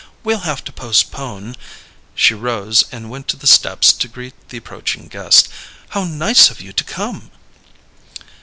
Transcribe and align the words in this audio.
We'll 0.23 0.39
have 0.49 0.63
to 0.63 0.71
postpone" 0.71 1.57
She 2.15 2.33
rose 2.33 2.85
and 2.91 3.11
went 3.11 3.27
to 3.27 3.37
the 3.37 3.45
steps 3.45 3.93
to 3.93 4.07
greet 4.07 4.33
the 4.49 4.57
approaching 4.57 5.07
guest. 5.07 5.47
"How 5.89 6.05
nice 6.05 6.49
of 6.49 6.59
you 6.59 6.73
to 6.73 6.83
come!" 6.83 7.29